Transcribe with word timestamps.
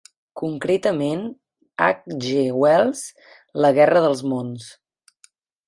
Concretament, 0.39 1.21
H. 1.89 2.15
G. 2.25 2.33
Wells 2.63 3.05
'la 3.61 3.73
guerra 3.81 4.05
dels 4.09 4.25
mons'. 4.33 4.75